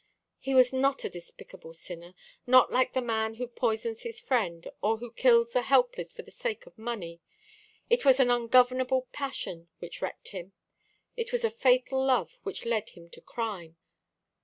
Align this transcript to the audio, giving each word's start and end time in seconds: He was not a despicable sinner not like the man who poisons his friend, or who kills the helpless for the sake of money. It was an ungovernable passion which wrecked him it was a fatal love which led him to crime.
He 0.39 0.55
was 0.55 0.73
not 0.73 1.03
a 1.03 1.11
despicable 1.11 1.75
sinner 1.75 2.15
not 2.47 2.71
like 2.71 2.93
the 2.93 3.03
man 3.03 3.35
who 3.35 3.47
poisons 3.47 4.01
his 4.01 4.19
friend, 4.19 4.67
or 4.81 4.97
who 4.97 5.11
kills 5.11 5.51
the 5.53 5.61
helpless 5.61 6.11
for 6.11 6.23
the 6.23 6.31
sake 6.31 6.65
of 6.65 6.75
money. 6.75 7.21
It 7.87 8.03
was 8.03 8.19
an 8.19 8.31
ungovernable 8.31 9.07
passion 9.11 9.67
which 9.77 10.01
wrecked 10.01 10.29
him 10.29 10.53
it 11.15 11.31
was 11.31 11.43
a 11.45 11.51
fatal 11.51 12.03
love 12.03 12.39
which 12.41 12.65
led 12.65 12.89
him 12.89 13.11
to 13.11 13.21
crime. 13.21 13.77